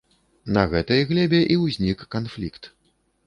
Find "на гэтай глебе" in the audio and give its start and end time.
0.55-1.41